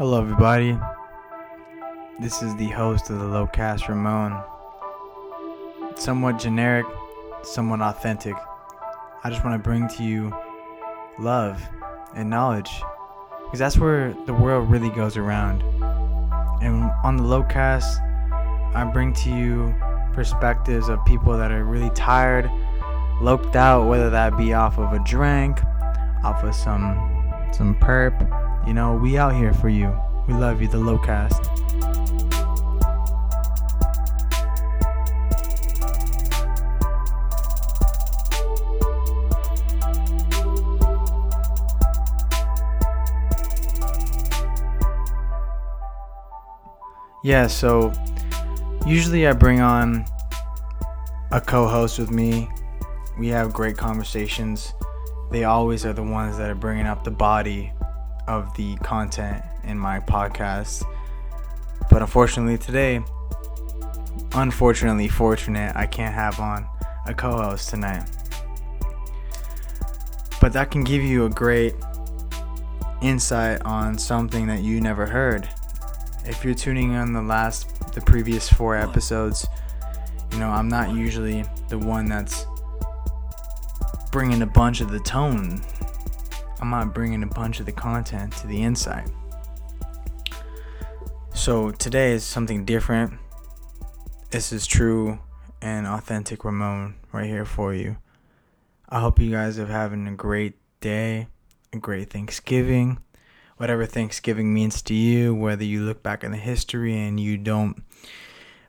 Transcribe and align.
Hello, 0.00 0.18
everybody. 0.18 0.78
This 2.20 2.40
is 2.40 2.56
the 2.56 2.68
host 2.68 3.10
of 3.10 3.18
the 3.18 3.26
Lowcast 3.26 3.86
Ramon. 3.86 4.42
Somewhat 5.94 6.38
generic, 6.38 6.86
somewhat 7.42 7.82
authentic. 7.82 8.34
I 9.22 9.28
just 9.28 9.44
want 9.44 9.62
to 9.62 9.62
bring 9.62 9.88
to 9.88 10.02
you 10.02 10.34
love 11.18 11.62
and 12.14 12.30
knowledge 12.30 12.70
because 13.44 13.58
that's 13.58 13.76
where 13.76 14.14
the 14.24 14.32
world 14.32 14.70
really 14.70 14.88
goes 14.88 15.18
around. 15.18 15.60
And 16.62 16.90
on 17.04 17.18
the 17.18 17.22
Lowcast, 17.22 18.00
I 18.74 18.90
bring 18.90 19.12
to 19.12 19.28
you 19.28 19.74
perspectives 20.14 20.88
of 20.88 21.04
people 21.04 21.36
that 21.36 21.52
are 21.52 21.64
really 21.64 21.90
tired, 21.90 22.50
loked 23.20 23.54
out, 23.54 23.86
whether 23.86 24.08
that 24.08 24.38
be 24.38 24.54
off 24.54 24.78
of 24.78 24.94
a 24.94 25.04
drink, 25.04 25.62
off 26.24 26.42
of 26.42 26.54
some 26.54 26.96
some 27.52 27.74
perp. 27.74 28.29
You 28.66 28.74
know, 28.74 28.94
we 28.94 29.18
out 29.18 29.34
here 29.34 29.52
for 29.52 29.68
you. 29.68 29.94
We 30.26 30.34
love 30.34 30.60
you, 30.60 30.68
the 30.68 30.78
low 30.78 30.98
Lowcast. 30.98 31.46
Yeah, 47.22 47.46
so 47.48 47.92
usually 48.86 49.26
I 49.26 49.32
bring 49.32 49.60
on 49.60 50.04
a 51.30 51.40
co 51.40 51.66
host 51.66 51.98
with 51.98 52.10
me. 52.10 52.48
We 53.18 53.28
have 53.28 53.52
great 53.52 53.76
conversations 53.76 54.72
they 55.30 55.44
always 55.44 55.86
are 55.86 55.92
the 55.92 56.02
ones 56.02 56.36
that 56.38 56.50
are 56.50 56.56
bringing 56.56 56.86
up 56.86 57.04
the 57.04 57.10
body 57.10 57.72
of 58.30 58.54
the 58.54 58.76
content 58.76 59.44
in 59.64 59.76
my 59.76 59.98
podcast. 59.98 60.84
But 61.90 62.00
unfortunately, 62.00 62.58
today, 62.58 63.02
unfortunately, 64.34 65.08
fortunate, 65.08 65.74
I 65.74 65.86
can't 65.86 66.14
have 66.14 66.38
on 66.38 66.64
a 67.06 67.12
co 67.12 67.32
host 67.32 67.70
tonight. 67.70 68.08
But 70.40 70.52
that 70.52 70.70
can 70.70 70.84
give 70.84 71.02
you 71.02 71.26
a 71.26 71.28
great 71.28 71.74
insight 73.02 73.62
on 73.62 73.98
something 73.98 74.46
that 74.46 74.62
you 74.62 74.80
never 74.80 75.06
heard. 75.06 75.48
If 76.24 76.44
you're 76.44 76.54
tuning 76.54 76.92
in 76.92 77.12
the 77.12 77.22
last, 77.22 77.92
the 77.94 78.00
previous 78.00 78.48
four 78.48 78.76
episodes, 78.76 79.46
you 80.32 80.38
know, 80.38 80.48
I'm 80.48 80.68
not 80.68 80.94
usually 80.94 81.44
the 81.68 81.78
one 81.78 82.08
that's 82.08 82.46
bringing 84.12 84.42
a 84.42 84.46
bunch 84.46 84.80
of 84.80 84.90
the 84.90 85.00
tone. 85.00 85.62
I'm 86.60 86.70
not 86.70 86.92
bringing 86.92 87.22
a 87.22 87.26
bunch 87.26 87.58
of 87.58 87.66
the 87.66 87.72
content 87.72 88.36
to 88.38 88.46
the 88.46 88.62
inside. 88.62 89.10
So 91.32 91.70
today 91.70 92.12
is 92.12 92.22
something 92.22 92.66
different. 92.66 93.14
This 94.30 94.52
is 94.52 94.66
true 94.66 95.18
and 95.62 95.86
authentic 95.86 96.44
Ramon 96.44 96.96
right 97.12 97.26
here 97.26 97.46
for 97.46 97.74
you. 97.74 97.96
I 98.88 99.00
hope 99.00 99.18
you 99.18 99.30
guys 99.30 99.58
are 99.58 99.66
having 99.66 100.06
a 100.06 100.14
great 100.14 100.54
day, 100.80 101.28
a 101.72 101.78
great 101.78 102.10
Thanksgiving, 102.10 102.98
whatever 103.56 103.86
Thanksgiving 103.86 104.52
means 104.52 104.82
to 104.82 104.94
you, 104.94 105.34
whether 105.34 105.64
you 105.64 105.82
look 105.82 106.02
back 106.02 106.24
in 106.24 106.30
the 106.30 106.36
history 106.36 106.98
and 106.98 107.18
you 107.18 107.38
don't 107.38 107.82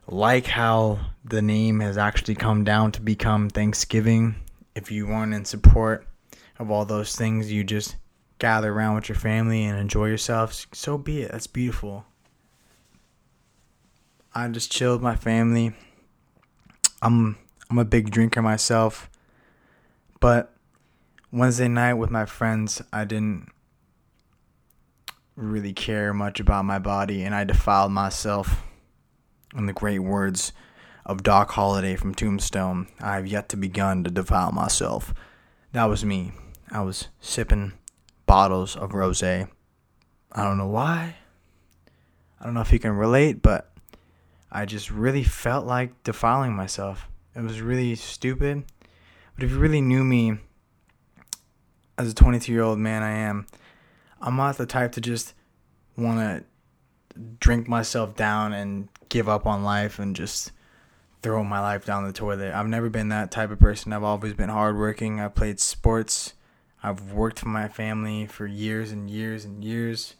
like 0.06 0.46
how 0.46 0.98
the 1.24 1.42
name 1.42 1.80
has 1.80 1.98
actually 1.98 2.34
come 2.34 2.64
down 2.64 2.92
to 2.92 3.02
become 3.02 3.50
Thanksgiving 3.50 4.36
if 4.74 4.90
you 4.90 5.06
want 5.06 5.34
in 5.34 5.44
support 5.44 6.06
of 6.62 6.70
all 6.70 6.84
those 6.84 7.14
things, 7.14 7.52
you 7.52 7.64
just 7.64 7.96
gather 8.38 8.72
around 8.72 8.94
with 8.94 9.08
your 9.08 9.16
family 9.16 9.64
and 9.64 9.78
enjoy 9.78 10.06
yourself, 10.06 10.66
so 10.72 10.96
be 10.96 11.22
it. 11.22 11.32
That's 11.32 11.46
beautiful. 11.46 12.06
I 14.34 14.48
just 14.48 14.72
chilled 14.72 15.02
my 15.02 15.14
family. 15.14 15.74
I'm 17.02 17.36
I'm 17.68 17.78
a 17.78 17.84
big 17.84 18.10
drinker 18.10 18.42
myself, 18.42 19.10
but 20.20 20.54
Wednesday 21.30 21.68
night 21.68 21.94
with 21.94 22.10
my 22.10 22.26
friends, 22.26 22.80
I 22.92 23.04
didn't 23.04 23.48
really 25.36 25.72
care 25.72 26.12
much 26.12 26.40
about 26.40 26.64
my 26.64 26.78
body 26.78 27.22
and 27.22 27.34
I 27.34 27.44
defiled 27.44 27.92
myself 27.92 28.62
in 29.56 29.66
the 29.66 29.72
great 29.72 30.00
words 30.00 30.52
of 31.06 31.22
Doc 31.22 31.52
Holliday 31.52 31.96
from 31.96 32.14
Tombstone. 32.14 32.86
I 33.00 33.16
have 33.16 33.26
yet 33.26 33.48
to 33.50 33.56
begun 33.56 34.04
to 34.04 34.10
defile 34.10 34.52
myself. 34.52 35.14
That 35.72 35.84
was 35.84 36.04
me. 36.04 36.32
I 36.72 36.80
was 36.80 37.08
sipping 37.20 37.74
bottles 38.24 38.76
of 38.76 38.94
rose. 38.94 39.22
I 39.22 39.46
don't 40.34 40.56
know 40.56 40.66
why. 40.66 41.16
I 42.40 42.44
don't 42.44 42.54
know 42.54 42.62
if 42.62 42.72
you 42.72 42.78
can 42.78 42.92
relate, 42.92 43.42
but 43.42 43.70
I 44.50 44.64
just 44.64 44.90
really 44.90 45.22
felt 45.22 45.66
like 45.66 46.02
defiling 46.02 46.54
myself. 46.56 47.08
It 47.36 47.42
was 47.42 47.60
really 47.60 47.94
stupid. 47.94 48.64
But 49.34 49.44
if 49.44 49.50
you 49.50 49.58
really 49.58 49.82
knew 49.82 50.02
me 50.02 50.38
as 51.98 52.10
a 52.10 52.14
22 52.14 52.50
year 52.50 52.62
old 52.62 52.78
man, 52.78 53.02
I 53.02 53.12
am, 53.12 53.46
I'm 54.22 54.36
not 54.36 54.56
the 54.56 54.64
type 54.64 54.92
to 54.92 55.00
just 55.02 55.34
want 55.98 56.20
to 56.20 56.44
drink 57.38 57.68
myself 57.68 58.16
down 58.16 58.54
and 58.54 58.88
give 59.10 59.28
up 59.28 59.44
on 59.46 59.62
life 59.62 59.98
and 59.98 60.16
just 60.16 60.52
throw 61.22 61.44
my 61.44 61.60
life 61.60 61.84
down 61.84 62.06
the 62.06 62.14
toilet. 62.14 62.54
I've 62.54 62.66
never 62.66 62.88
been 62.88 63.10
that 63.10 63.30
type 63.30 63.50
of 63.50 63.58
person. 63.58 63.92
I've 63.92 64.02
always 64.02 64.32
been 64.32 64.48
hardworking. 64.48 65.20
I 65.20 65.28
played 65.28 65.60
sports. 65.60 66.32
I've 66.82 67.12
worked 67.12 67.38
for 67.38 67.48
my 67.48 67.68
family 67.68 68.26
for 68.26 68.46
years 68.46 68.90
and 68.90 69.08
years 69.08 69.44
and 69.44 69.62
years. 69.62 70.14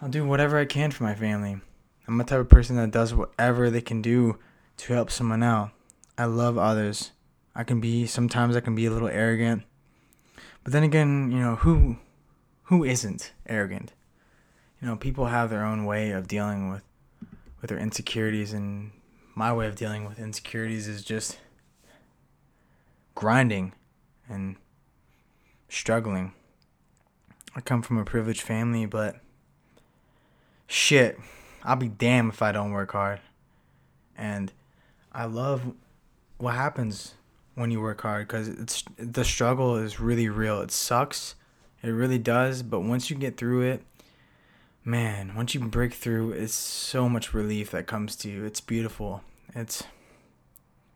I'll 0.00 0.08
do 0.08 0.26
whatever 0.26 0.58
I 0.58 0.64
can 0.64 0.90
for 0.90 1.04
my 1.04 1.14
family. 1.14 1.60
I'm 2.06 2.18
the 2.18 2.24
type 2.24 2.40
of 2.40 2.48
person 2.48 2.76
that 2.76 2.90
does 2.90 3.14
whatever 3.14 3.70
they 3.70 3.80
can 3.80 4.02
do 4.02 4.38
to 4.78 4.92
help 4.92 5.10
someone 5.10 5.42
out. 5.42 5.70
I 6.16 6.24
love 6.24 6.56
others. 6.56 7.12
I 7.54 7.64
can 7.64 7.80
be 7.80 8.06
sometimes 8.06 8.56
I 8.56 8.60
can 8.60 8.74
be 8.74 8.86
a 8.86 8.90
little 8.90 9.08
arrogant. 9.08 9.62
But 10.62 10.72
then 10.72 10.82
again, 10.82 11.30
you 11.30 11.38
know, 11.38 11.56
who 11.56 11.98
who 12.64 12.84
isn't 12.84 13.32
arrogant? 13.46 13.92
You 14.80 14.88
know, 14.88 14.96
people 14.96 15.26
have 15.26 15.50
their 15.50 15.64
own 15.64 15.84
way 15.84 16.10
of 16.10 16.28
dealing 16.28 16.70
with 16.70 16.82
with 17.60 17.70
their 17.70 17.78
insecurities 17.78 18.52
and 18.52 18.90
my 19.34 19.52
way 19.52 19.66
of 19.66 19.74
dealing 19.74 20.04
with 20.04 20.18
insecurities 20.18 20.86
is 20.86 21.02
just 21.02 21.38
grinding 23.14 23.72
and 24.28 24.56
struggling. 25.68 26.32
I 27.56 27.60
come 27.60 27.82
from 27.82 27.98
a 27.98 28.04
privileged 28.04 28.42
family, 28.42 28.86
but 28.86 29.16
shit, 30.66 31.18
I'll 31.62 31.76
be 31.76 31.88
damned 31.88 32.32
if 32.32 32.42
I 32.42 32.52
don't 32.52 32.72
work 32.72 32.92
hard. 32.92 33.20
And 34.16 34.52
I 35.12 35.24
love 35.24 35.72
what 36.38 36.54
happens 36.54 37.14
when 37.54 37.70
you 37.70 37.80
work 37.80 38.00
hard 38.00 38.26
because 38.26 38.48
it's 38.48 38.84
the 38.96 39.24
struggle 39.24 39.76
is 39.76 40.00
really 40.00 40.28
real. 40.28 40.60
It 40.60 40.70
sucks, 40.70 41.34
it 41.82 41.90
really 41.90 42.18
does. 42.18 42.62
But 42.62 42.80
once 42.80 43.10
you 43.10 43.16
get 43.16 43.36
through 43.36 43.62
it, 43.62 43.82
man, 44.84 45.34
once 45.34 45.54
you 45.54 45.60
break 45.60 45.94
through, 45.94 46.32
it's 46.32 46.54
so 46.54 47.08
much 47.08 47.32
relief 47.32 47.70
that 47.70 47.86
comes 47.86 48.16
to 48.16 48.30
you. 48.30 48.44
It's 48.44 48.60
beautiful. 48.60 49.22
It's 49.54 49.84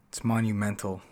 it's 0.09 0.25
monumental. 0.25 1.03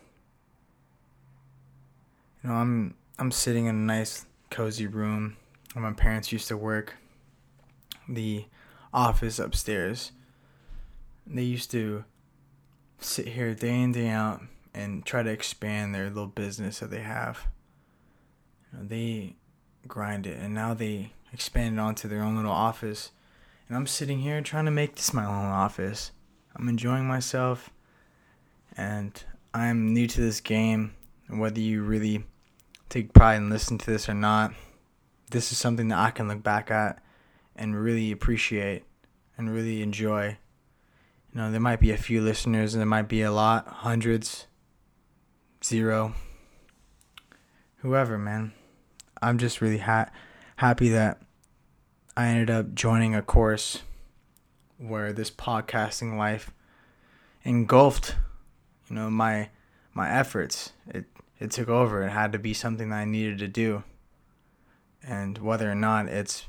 You 2.42 2.50
know, 2.50 2.56
I'm 2.56 2.94
I'm 3.18 3.30
sitting 3.30 3.64
in 3.64 3.74
a 3.74 3.78
nice 3.78 4.26
cozy 4.50 4.86
room 4.86 5.38
where 5.72 5.82
my 5.82 5.94
parents 5.94 6.32
used 6.32 6.48
to 6.48 6.56
work. 6.56 6.96
The 8.06 8.44
office 8.92 9.38
upstairs. 9.38 10.12
They 11.26 11.42
used 11.42 11.70
to 11.70 12.04
sit 12.98 13.28
here 13.28 13.54
day 13.54 13.80
in 13.80 13.92
day 13.92 14.08
out 14.08 14.42
and 14.74 15.04
try 15.06 15.22
to 15.22 15.30
expand 15.30 15.94
their 15.94 16.08
little 16.08 16.26
business 16.26 16.80
that 16.80 16.90
they 16.90 17.00
have. 17.00 17.46
You 18.70 18.78
know, 18.78 18.84
they 18.86 19.36
grind 19.88 20.26
it 20.26 20.38
and 20.38 20.52
now 20.52 20.74
they 20.74 21.14
expanded 21.32 21.78
onto 21.78 22.08
their 22.08 22.22
own 22.22 22.36
little 22.36 22.52
office. 22.52 23.12
And 23.66 23.78
I'm 23.78 23.86
sitting 23.86 24.20
here 24.20 24.42
trying 24.42 24.66
to 24.66 24.70
make 24.70 24.94
this 24.94 25.14
my 25.14 25.24
own 25.24 25.46
office. 25.46 26.12
I'm 26.54 26.68
enjoying 26.68 27.08
myself 27.08 27.70
and 28.76 29.24
I'm 29.54 29.94
new 29.94 30.06
to 30.06 30.20
this 30.20 30.40
game. 30.40 30.94
Whether 31.28 31.60
you 31.60 31.82
really 31.82 32.24
take 32.88 33.12
pride 33.12 33.36
and 33.36 33.50
listen 33.50 33.78
to 33.78 33.90
this 33.90 34.08
or 34.08 34.14
not, 34.14 34.52
this 35.30 35.52
is 35.52 35.58
something 35.58 35.88
that 35.88 35.98
I 35.98 36.10
can 36.10 36.28
look 36.28 36.42
back 36.42 36.70
at 36.70 37.02
and 37.54 37.80
really 37.80 38.12
appreciate 38.12 38.84
and 39.36 39.52
really 39.52 39.82
enjoy. 39.82 40.38
You 41.32 41.40
know, 41.40 41.50
there 41.50 41.60
might 41.60 41.80
be 41.80 41.90
a 41.90 41.96
few 41.96 42.22
listeners 42.22 42.74
and 42.74 42.80
there 42.80 42.86
might 42.86 43.08
be 43.08 43.22
a 43.22 43.32
lot, 43.32 43.66
hundreds, 43.66 44.46
zero, 45.64 46.14
whoever, 47.78 48.18
man. 48.18 48.52
I'm 49.20 49.38
just 49.38 49.60
really 49.60 49.78
ha- 49.78 50.10
happy 50.56 50.88
that 50.90 51.20
I 52.16 52.28
ended 52.28 52.50
up 52.50 52.74
joining 52.74 53.14
a 53.14 53.22
course 53.22 53.82
where 54.78 55.12
this 55.12 55.30
podcasting 55.30 56.16
life 56.16 56.52
engulfed, 57.44 58.16
you 58.88 58.96
know, 58.96 59.10
my 59.10 59.50
my 59.94 60.10
efforts. 60.10 60.72
It 60.88 61.06
it 61.38 61.50
took 61.50 61.68
over. 61.68 62.02
It 62.02 62.10
had 62.10 62.32
to 62.32 62.38
be 62.38 62.54
something 62.54 62.90
that 62.90 62.96
I 62.96 63.04
needed 63.04 63.38
to 63.38 63.48
do. 63.48 63.84
And 65.06 65.38
whether 65.38 65.70
or 65.70 65.74
not 65.74 66.08
it's 66.08 66.46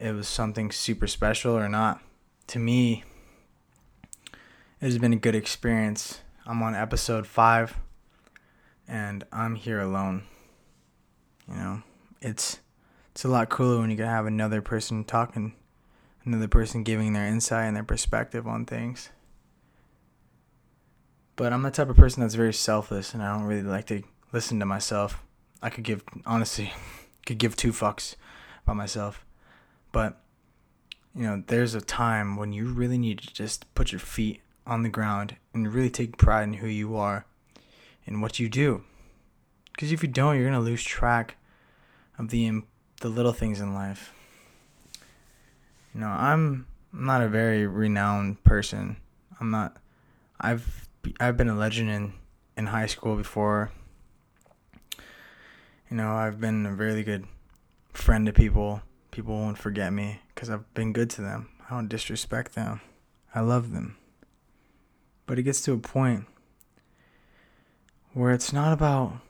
it 0.00 0.12
was 0.12 0.26
something 0.26 0.72
super 0.72 1.06
special 1.06 1.56
or 1.56 1.68
not. 1.68 2.00
To 2.48 2.58
me, 2.58 3.04
it 4.32 4.86
has 4.86 4.98
been 4.98 5.12
a 5.12 5.16
good 5.16 5.36
experience. 5.36 6.20
I'm 6.44 6.60
on 6.62 6.74
episode 6.74 7.26
five, 7.26 7.76
and 8.88 9.24
I'm 9.30 9.54
here 9.54 9.80
alone. 9.80 10.24
You 11.48 11.54
know, 11.54 11.82
it's 12.20 12.58
it's 13.12 13.24
a 13.24 13.28
lot 13.28 13.48
cooler 13.48 13.78
when 13.78 13.90
you 13.90 13.96
can 13.96 14.06
have 14.06 14.26
another 14.26 14.60
person 14.60 15.04
talking, 15.04 15.54
another 16.24 16.48
person 16.48 16.82
giving 16.82 17.12
their 17.12 17.26
insight 17.26 17.66
and 17.66 17.76
their 17.76 17.84
perspective 17.84 18.46
on 18.48 18.64
things. 18.64 19.10
But 21.42 21.52
I'm 21.52 21.62
the 21.62 21.72
type 21.72 21.88
of 21.88 21.96
person 21.96 22.20
that's 22.20 22.36
very 22.36 22.54
selfless, 22.54 23.14
and 23.14 23.20
I 23.20 23.36
don't 23.36 23.46
really 23.46 23.64
like 23.64 23.86
to 23.86 24.04
listen 24.32 24.60
to 24.60 24.64
myself. 24.64 25.24
I 25.60 25.70
could 25.70 25.82
give 25.82 26.04
honestly, 26.24 26.72
could 27.26 27.38
give 27.38 27.56
two 27.56 27.72
fucks 27.72 28.14
about 28.62 28.76
myself, 28.76 29.26
but 29.90 30.20
you 31.16 31.24
know, 31.24 31.42
there's 31.44 31.74
a 31.74 31.80
time 31.80 32.36
when 32.36 32.52
you 32.52 32.66
really 32.66 32.96
need 32.96 33.18
to 33.18 33.34
just 33.34 33.66
put 33.74 33.90
your 33.90 33.98
feet 33.98 34.40
on 34.68 34.84
the 34.84 34.88
ground 34.88 35.34
and 35.52 35.74
really 35.74 35.90
take 35.90 36.16
pride 36.16 36.44
in 36.44 36.52
who 36.54 36.68
you 36.68 36.94
are 36.94 37.26
and 38.06 38.22
what 38.22 38.38
you 38.38 38.48
do. 38.48 38.84
Because 39.72 39.90
if 39.90 40.00
you 40.00 40.08
don't, 40.08 40.36
you're 40.36 40.48
gonna 40.48 40.60
lose 40.60 40.84
track 40.84 41.38
of 42.20 42.28
the 42.28 42.62
the 43.00 43.08
little 43.08 43.32
things 43.32 43.60
in 43.60 43.74
life. 43.74 44.12
You 45.92 46.02
know, 46.02 46.06
I'm 46.06 46.68
not 46.92 47.20
a 47.20 47.26
very 47.26 47.66
renowned 47.66 48.44
person. 48.44 48.98
I'm 49.40 49.50
not. 49.50 49.78
I've 50.40 50.88
I've 51.18 51.36
been 51.36 51.48
a 51.48 51.54
legend 51.54 51.90
in 51.90 52.12
in 52.56 52.66
high 52.66 52.86
school 52.86 53.16
before. 53.16 53.72
You 55.90 55.96
know, 55.96 56.12
I've 56.12 56.40
been 56.40 56.64
a 56.66 56.72
really 56.72 57.02
good 57.02 57.26
friend 57.92 58.26
to 58.26 58.32
people. 58.32 58.82
People 59.10 59.34
won't 59.34 59.58
forget 59.58 59.92
me 59.92 60.20
because 60.28 60.48
I've 60.48 60.72
been 60.74 60.92
good 60.92 61.10
to 61.10 61.22
them. 61.22 61.48
I 61.68 61.74
don't 61.74 61.88
disrespect 61.88 62.54
them. 62.54 62.80
I 63.34 63.40
love 63.40 63.72
them. 63.72 63.96
But 65.26 65.38
it 65.38 65.42
gets 65.42 65.60
to 65.62 65.72
a 65.72 65.78
point 65.78 66.26
where 68.14 68.32
it's 68.32 68.52
not 68.52 68.72
about 68.72 69.20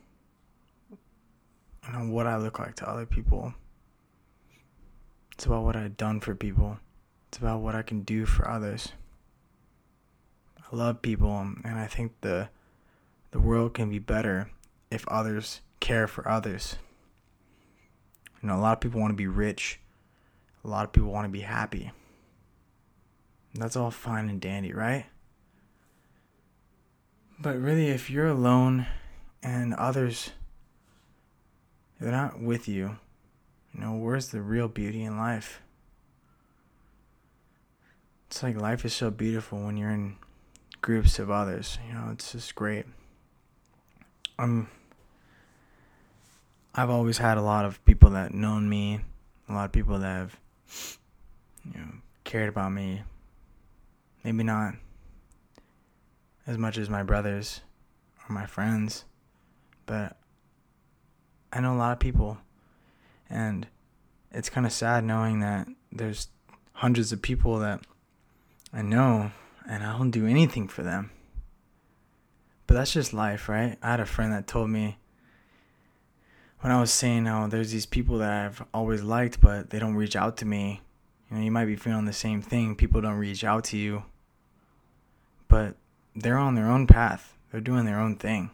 you 1.86 1.92
know 1.92 2.12
what 2.12 2.26
I 2.26 2.36
look 2.36 2.58
like 2.58 2.76
to 2.76 2.88
other 2.88 3.06
people. 3.06 3.54
It's 5.32 5.46
about 5.46 5.64
what 5.64 5.76
I've 5.76 5.96
done 5.96 6.20
for 6.20 6.34
people. 6.34 6.78
It's 7.28 7.38
about 7.38 7.60
what 7.60 7.74
I 7.74 7.82
can 7.82 8.02
do 8.02 8.26
for 8.26 8.48
others. 8.48 8.92
Love 10.72 11.02
people 11.02 11.38
and 11.38 11.78
I 11.78 11.86
think 11.86 12.12
the 12.22 12.48
the 13.30 13.40
world 13.40 13.74
can 13.74 13.90
be 13.90 13.98
better 13.98 14.50
if 14.90 15.06
others 15.06 15.60
care 15.80 16.06
for 16.06 16.26
others. 16.26 16.76
You 18.42 18.48
know, 18.48 18.56
a 18.56 18.60
lot 18.60 18.72
of 18.72 18.80
people 18.80 19.00
want 19.00 19.12
to 19.12 19.16
be 19.16 19.26
rich. 19.26 19.80
A 20.64 20.68
lot 20.68 20.84
of 20.84 20.92
people 20.92 21.10
want 21.10 21.26
to 21.26 21.30
be 21.30 21.40
happy. 21.40 21.92
That's 23.54 23.76
all 23.76 23.90
fine 23.90 24.28
and 24.28 24.40
dandy, 24.40 24.72
right? 24.72 25.06
But 27.38 27.60
really, 27.60 27.88
if 27.88 28.08
you're 28.08 28.28
alone 28.28 28.86
and 29.42 29.74
others, 29.74 30.30
they're 32.00 32.10
not 32.10 32.40
with 32.40 32.66
you, 32.66 32.96
you 33.74 33.80
know, 33.80 33.94
where's 33.94 34.28
the 34.28 34.40
real 34.40 34.68
beauty 34.68 35.02
in 35.02 35.18
life? 35.18 35.60
It's 38.28 38.42
like 38.42 38.56
life 38.56 38.84
is 38.84 38.94
so 38.94 39.10
beautiful 39.10 39.58
when 39.62 39.76
you're 39.76 39.90
in 39.90 40.16
groups 40.82 41.18
of 41.18 41.30
others. 41.30 41.78
You 41.88 41.94
know, 41.94 42.10
it's 42.12 42.32
just 42.32 42.54
great. 42.54 42.84
Um, 44.38 44.68
I've 46.74 46.90
always 46.90 47.18
had 47.18 47.38
a 47.38 47.42
lot 47.42 47.64
of 47.64 47.82
people 47.84 48.10
that 48.10 48.34
known 48.34 48.68
me, 48.68 49.00
a 49.48 49.52
lot 49.52 49.64
of 49.64 49.72
people 49.72 49.98
that 49.98 50.06
have, 50.06 50.38
you 51.64 51.80
know, 51.80 51.92
cared 52.24 52.48
about 52.48 52.72
me. 52.72 53.02
Maybe 54.24 54.44
not 54.44 54.74
as 56.46 56.58
much 56.58 56.78
as 56.78 56.90
my 56.90 57.02
brothers 57.02 57.60
or 58.28 58.32
my 58.32 58.46
friends, 58.46 59.04
but 59.86 60.16
I 61.52 61.60
know 61.60 61.74
a 61.74 61.76
lot 61.76 61.92
of 61.92 61.98
people, 61.98 62.38
and 63.28 63.66
it's 64.30 64.48
kind 64.48 64.66
of 64.66 64.72
sad 64.72 65.04
knowing 65.04 65.40
that 65.40 65.68
there's 65.90 66.28
hundreds 66.72 67.12
of 67.12 67.20
people 67.20 67.58
that 67.58 67.80
I 68.72 68.82
know, 68.82 69.32
and 69.68 69.82
I 69.82 69.96
don't 69.96 70.10
do 70.10 70.26
anything 70.26 70.68
for 70.68 70.82
them. 70.82 71.10
But 72.66 72.74
that's 72.74 72.92
just 72.92 73.12
life, 73.12 73.48
right? 73.48 73.76
I 73.82 73.90
had 73.90 74.00
a 74.00 74.06
friend 74.06 74.32
that 74.32 74.46
told 74.46 74.70
me 74.70 74.98
when 76.60 76.72
I 76.72 76.80
was 76.80 76.92
saying, 76.92 77.26
"Oh, 77.26 77.48
there's 77.48 77.72
these 77.72 77.86
people 77.86 78.18
that 78.18 78.46
I've 78.46 78.64
always 78.72 79.02
liked, 79.02 79.40
but 79.40 79.70
they 79.70 79.78
don't 79.78 79.94
reach 79.94 80.16
out 80.16 80.36
to 80.38 80.46
me." 80.46 80.80
You 81.28 81.36
know, 81.36 81.42
you 81.44 81.50
might 81.50 81.66
be 81.66 81.76
feeling 81.76 82.04
the 82.04 82.12
same 82.12 82.42
thing. 82.42 82.76
People 82.76 83.00
don't 83.00 83.18
reach 83.18 83.44
out 83.44 83.64
to 83.64 83.76
you, 83.76 84.04
but 85.48 85.76
they're 86.14 86.38
on 86.38 86.54
their 86.54 86.70
own 86.70 86.86
path. 86.86 87.36
They're 87.50 87.60
doing 87.60 87.84
their 87.84 87.98
own 87.98 88.16
thing. 88.16 88.50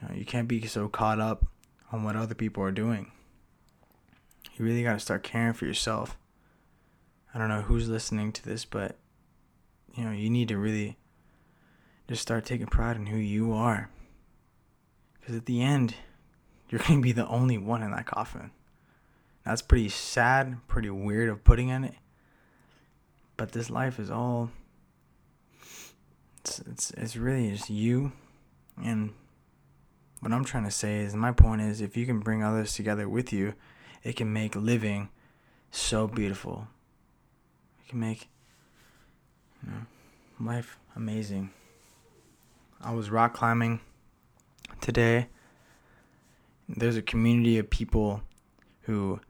You, 0.00 0.08
know, 0.08 0.14
you 0.14 0.24
can't 0.24 0.48
be 0.48 0.66
so 0.66 0.88
caught 0.88 1.20
up 1.20 1.46
on 1.92 2.04
what 2.04 2.16
other 2.16 2.34
people 2.34 2.62
are 2.62 2.70
doing. 2.70 3.10
You 4.54 4.64
really 4.64 4.82
got 4.82 4.94
to 4.94 5.00
start 5.00 5.22
caring 5.22 5.54
for 5.54 5.66
yourself. 5.66 6.16
I 7.34 7.38
don't 7.38 7.48
know 7.48 7.62
who's 7.62 7.88
listening 7.88 8.32
to 8.32 8.44
this, 8.44 8.64
but 8.64 8.96
you 9.94 10.04
know, 10.04 10.12
you 10.12 10.30
need 10.30 10.48
to 10.48 10.58
really 10.58 10.96
just 12.08 12.22
start 12.22 12.44
taking 12.44 12.66
pride 12.66 12.96
in 12.96 13.06
who 13.06 13.18
you 13.18 13.52
are. 13.52 13.90
Because 15.18 15.36
at 15.36 15.46
the 15.46 15.62
end, 15.62 15.94
you're 16.68 16.80
going 16.86 17.00
to 17.00 17.02
be 17.02 17.12
the 17.12 17.26
only 17.28 17.58
one 17.58 17.82
in 17.82 17.90
that 17.92 18.06
coffin. 18.06 18.50
That's 19.44 19.62
pretty 19.62 19.88
sad, 19.88 20.58
pretty 20.68 20.90
weird 20.90 21.28
of 21.28 21.44
putting 21.44 21.68
in 21.68 21.84
it. 21.84 21.94
But 23.36 23.52
this 23.52 23.70
life 23.70 23.98
is 23.98 24.10
all 24.10 24.50
it's 26.40 26.58
it's 26.60 26.90
it's 26.92 27.16
really 27.16 27.50
just 27.50 27.70
you 27.70 28.12
and 28.82 29.12
what 30.20 30.32
I'm 30.32 30.44
trying 30.44 30.64
to 30.64 30.70
say 30.70 31.00
is 31.00 31.14
my 31.14 31.32
point 31.32 31.62
is 31.62 31.80
if 31.80 31.96
you 31.96 32.06
can 32.06 32.20
bring 32.20 32.42
others 32.42 32.74
together 32.74 33.08
with 33.08 33.32
you, 33.32 33.54
it 34.02 34.16
can 34.16 34.32
make 34.32 34.54
living 34.54 35.08
so 35.70 36.06
beautiful. 36.06 36.68
It 37.82 37.90
can 37.90 38.00
make 38.00 38.28
life 40.40 40.78
amazing. 40.96 41.50
I 42.80 42.92
was 42.92 43.10
rock 43.10 43.34
climbing 43.34 43.80
today. 44.80 45.28
There's 46.68 46.96
a 46.96 47.02
community 47.02 47.58
of 47.58 47.68
people 47.68 48.22
who 48.82 49.20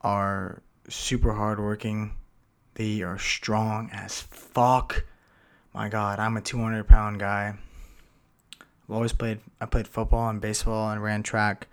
are 0.00 0.62
super 0.88 1.32
hardworking. 1.32 2.14
They 2.74 3.02
are 3.02 3.18
strong 3.18 3.90
as 3.92 4.20
fuck 4.20 5.04
my 5.76 5.90
God, 5.90 6.18
I'm 6.18 6.38
a 6.38 6.40
200 6.40 6.88
pound 6.88 7.20
guy. 7.20 7.54
I've 8.58 8.94
always 8.94 9.12
played. 9.12 9.40
I 9.60 9.66
played 9.66 9.86
football 9.86 10.30
and 10.30 10.40
baseball 10.40 10.90
and 10.90 11.02
ran 11.02 11.22
track. 11.22 11.68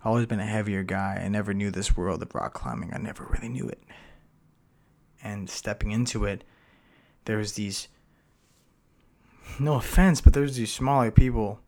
I've 0.00 0.08
always 0.08 0.26
been 0.26 0.40
a 0.40 0.46
heavier 0.46 0.82
guy. 0.82 1.22
I 1.24 1.28
never 1.28 1.54
knew 1.54 1.70
this 1.70 1.96
world 1.96 2.20
of 2.20 2.34
rock 2.34 2.52
climbing. 2.52 2.92
I 2.92 2.98
never 2.98 3.24
really 3.24 3.48
knew 3.48 3.66
it. 3.66 3.82
And 5.24 5.48
stepping 5.48 5.90
into 5.90 6.26
it, 6.26 6.44
there's 7.24 7.54
these. 7.54 7.88
No 9.58 9.74
offense, 9.74 10.20
but 10.20 10.32
there's 10.32 10.56
these 10.56 10.72
smaller 10.72 11.10
people 11.10 11.60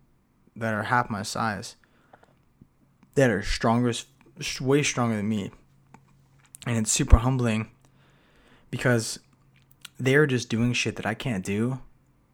that 0.54 0.74
are 0.74 0.84
half 0.84 1.08
my 1.08 1.22
size 1.22 1.76
that 3.14 3.30
are 3.30 3.42
stronger, 3.42 3.92
way 4.60 4.82
stronger 4.82 5.16
than 5.16 5.28
me. 5.28 5.50
And 6.66 6.76
it's 6.76 6.92
super 6.92 7.18
humbling 7.18 7.70
because 8.70 9.18
they're 9.98 10.26
just 10.26 10.48
doing 10.48 10.72
shit 10.72 10.96
that 10.96 11.06
I 11.06 11.14
can't 11.14 11.44
do, 11.44 11.80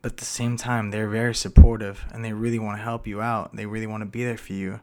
but 0.02 0.12
at 0.12 0.18
the 0.18 0.24
same 0.24 0.56
time, 0.56 0.90
they're 0.90 1.08
very 1.08 1.34
supportive 1.34 2.04
and 2.12 2.24
they 2.24 2.32
really 2.32 2.58
want 2.58 2.78
to 2.78 2.82
help 2.82 3.06
you 3.06 3.22
out. 3.22 3.54
They 3.54 3.66
really 3.66 3.86
want 3.86 4.02
to 4.02 4.06
be 4.06 4.24
there 4.24 4.36
for 4.36 4.52
you. 4.52 4.80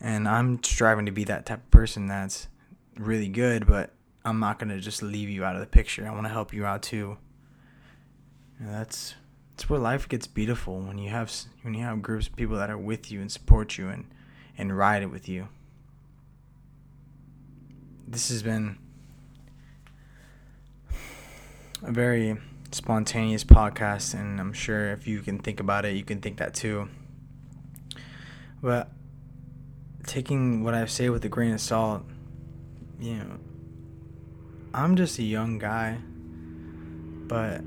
And 0.00 0.28
I'm 0.28 0.62
striving 0.62 1.06
to 1.06 1.12
be 1.12 1.24
that 1.24 1.46
type 1.46 1.64
of 1.64 1.70
person 1.70 2.06
that's 2.06 2.48
really 2.96 3.28
good, 3.28 3.66
but 3.66 3.92
I'm 4.24 4.38
not 4.38 4.58
going 4.58 4.68
to 4.68 4.80
just 4.80 5.02
leave 5.02 5.30
you 5.30 5.44
out 5.44 5.54
of 5.56 5.60
the 5.60 5.66
picture. 5.66 6.06
I 6.06 6.10
want 6.10 6.24
to 6.24 6.32
help 6.32 6.52
you 6.52 6.66
out 6.66 6.82
too. 6.82 7.16
That's 8.60 9.14
that's 9.56 9.70
where 9.70 9.80
life 9.80 10.06
gets 10.06 10.26
beautiful 10.26 10.80
when 10.80 10.98
you 10.98 11.08
have 11.08 11.32
when 11.62 11.72
you 11.72 11.82
have 11.82 12.02
groups 12.02 12.26
of 12.26 12.36
people 12.36 12.56
that 12.56 12.68
are 12.68 12.76
with 12.76 13.10
you 13.10 13.22
and 13.22 13.32
support 13.32 13.78
you 13.78 13.88
and 13.88 14.04
and 14.58 14.76
ride 14.76 15.02
it 15.02 15.06
with 15.06 15.30
you. 15.30 15.48
This 18.06 18.28
has 18.28 18.42
been 18.42 18.76
a 21.82 21.90
very 21.90 22.36
spontaneous 22.70 23.44
podcast, 23.44 24.12
and 24.12 24.38
I'm 24.38 24.52
sure 24.52 24.92
if 24.92 25.06
you 25.06 25.20
can 25.20 25.38
think 25.38 25.58
about 25.58 25.86
it, 25.86 25.96
you 25.96 26.04
can 26.04 26.20
think 26.20 26.36
that 26.36 26.52
too. 26.52 26.90
But 28.62 28.90
taking 30.06 30.64
what 30.64 30.74
I 30.74 30.84
say 30.84 31.08
with 31.08 31.24
a 31.24 31.30
grain 31.30 31.54
of 31.54 31.62
salt, 31.62 32.04
you 33.00 33.14
know, 33.16 33.38
I'm 34.74 34.96
just 34.96 35.18
a 35.18 35.22
young 35.22 35.58
guy, 35.58 35.96
but 37.26 37.62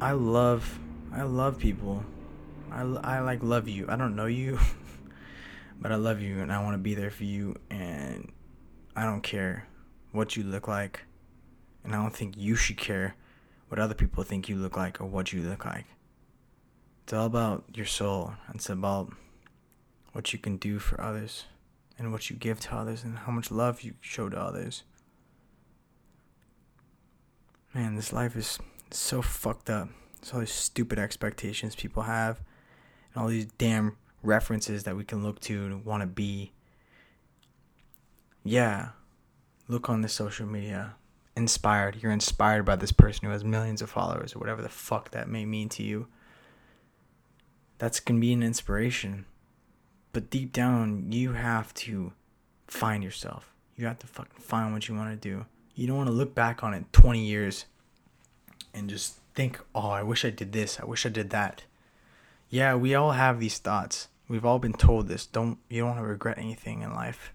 I 0.00 0.12
love, 0.12 0.80
I 1.14 1.22
love 1.22 1.58
people. 1.58 2.02
I, 2.70 2.80
I 2.80 3.20
like 3.20 3.42
love 3.42 3.68
you. 3.68 3.86
I 3.88 3.96
don't 3.96 4.16
know 4.16 4.26
you, 4.26 4.58
but 5.80 5.92
I 5.92 5.96
love 5.96 6.22
you 6.22 6.40
and 6.40 6.50
I 6.50 6.62
want 6.62 6.74
to 6.74 6.78
be 6.78 6.94
there 6.94 7.10
for 7.10 7.24
you 7.24 7.54
and 7.70 8.32
I 8.96 9.04
don't 9.04 9.20
care 9.20 9.68
what 10.12 10.36
you 10.36 10.42
look 10.42 10.68
like. 10.68 11.02
And 11.84 11.94
I 11.94 12.02
don't 12.02 12.16
think 12.16 12.36
you 12.38 12.56
should 12.56 12.78
care 12.78 13.14
what 13.68 13.78
other 13.78 13.94
people 13.94 14.22
think 14.22 14.48
you 14.48 14.56
look 14.56 14.76
like 14.76 15.00
or 15.00 15.04
what 15.04 15.32
you 15.32 15.42
look 15.42 15.66
like. 15.66 15.84
It's 17.04 17.12
all 17.12 17.26
about 17.26 17.64
your 17.74 17.86
soul. 17.86 18.34
It's 18.54 18.70
about 18.70 19.12
what 20.12 20.32
you 20.32 20.38
can 20.38 20.56
do 20.56 20.78
for 20.78 20.98
others 21.00 21.44
and 21.98 22.10
what 22.10 22.30
you 22.30 22.36
give 22.36 22.58
to 22.60 22.74
others 22.74 23.04
and 23.04 23.18
how 23.18 23.32
much 23.32 23.50
love 23.50 23.82
you 23.82 23.94
show 24.00 24.30
to 24.30 24.40
others. 24.40 24.84
Man, 27.74 27.96
this 27.96 28.12
life 28.14 28.34
is 28.34 28.58
so 28.90 29.20
fucked 29.20 29.68
up. 29.68 29.88
It's 30.22 30.32
all 30.32 30.38
these 30.40 30.52
stupid 30.52 31.00
expectations 31.00 31.74
people 31.74 32.04
have 32.04 32.40
and 33.12 33.22
all 33.22 33.28
these 33.28 33.46
damn 33.58 33.96
references 34.22 34.84
that 34.84 34.96
we 34.96 35.02
can 35.02 35.24
look 35.24 35.40
to 35.40 35.64
and 35.64 35.84
want 35.84 36.02
to 36.02 36.06
be. 36.06 36.52
Yeah, 38.44 38.90
look 39.66 39.90
on 39.90 40.02
the 40.02 40.08
social 40.08 40.46
media. 40.46 40.94
Inspired. 41.36 41.96
You're 42.00 42.12
inspired 42.12 42.64
by 42.64 42.76
this 42.76 42.92
person 42.92 43.26
who 43.26 43.32
has 43.32 43.42
millions 43.42 43.82
of 43.82 43.90
followers 43.90 44.34
or 44.34 44.38
whatever 44.38 44.62
the 44.62 44.68
fuck 44.68 45.10
that 45.10 45.28
may 45.28 45.44
mean 45.44 45.68
to 45.70 45.82
you. 45.82 46.06
That's 47.78 47.98
going 47.98 48.20
to 48.20 48.24
be 48.24 48.32
an 48.32 48.44
inspiration. 48.44 49.26
But 50.12 50.30
deep 50.30 50.52
down, 50.52 51.10
you 51.10 51.32
have 51.32 51.74
to 51.74 52.12
find 52.68 53.02
yourself. 53.02 53.52
You 53.76 53.86
have 53.86 53.98
to 54.00 54.06
fucking 54.06 54.40
find 54.40 54.72
what 54.72 54.86
you 54.86 54.94
want 54.94 55.10
to 55.10 55.28
do. 55.28 55.46
You 55.74 55.88
don't 55.88 55.96
want 55.96 56.08
to 56.08 56.14
look 56.14 56.34
back 56.34 56.62
on 56.62 56.74
it 56.74 56.92
20 56.92 57.24
years 57.24 57.64
and 58.74 58.88
just 58.88 59.18
think, 59.34 59.60
oh, 59.74 59.90
I 59.90 60.02
wish 60.02 60.24
I 60.24 60.30
did 60.30 60.52
this. 60.52 60.78
I 60.80 60.84
wish 60.84 61.06
I 61.06 61.08
did 61.08 61.30
that. 61.30 61.64
Yeah, 62.50 62.74
we 62.74 62.94
all 62.94 63.12
have 63.12 63.40
these 63.40 63.58
thoughts. 63.58 64.08
We've 64.28 64.44
all 64.44 64.58
been 64.58 64.74
told 64.74 65.08
this. 65.08 65.26
Don't 65.26 65.58
you 65.68 65.80
don't 65.80 65.90
want 65.90 66.00
to 66.00 66.06
regret 66.06 66.38
anything 66.38 66.82
in 66.82 66.94
life. 66.94 67.32